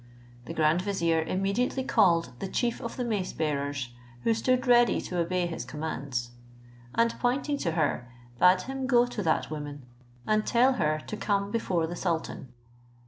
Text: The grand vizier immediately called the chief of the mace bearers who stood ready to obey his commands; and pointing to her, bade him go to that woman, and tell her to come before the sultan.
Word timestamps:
The 0.45 0.55
grand 0.55 0.81
vizier 0.81 1.21
immediately 1.21 1.83
called 1.83 2.31
the 2.39 2.47
chief 2.47 2.81
of 2.81 2.97
the 2.97 3.05
mace 3.05 3.33
bearers 3.33 3.89
who 4.23 4.33
stood 4.33 4.65
ready 4.65 4.99
to 5.01 5.19
obey 5.19 5.45
his 5.45 5.63
commands; 5.63 6.31
and 6.95 7.13
pointing 7.19 7.59
to 7.59 7.73
her, 7.73 8.11
bade 8.39 8.61
him 8.63 8.87
go 8.87 9.05
to 9.05 9.21
that 9.21 9.51
woman, 9.51 9.83
and 10.25 10.43
tell 10.43 10.73
her 10.73 11.03
to 11.05 11.15
come 11.15 11.51
before 11.51 11.85
the 11.85 11.95
sultan. 11.95 12.51